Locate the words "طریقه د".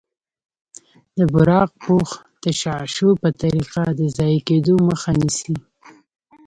3.41-4.01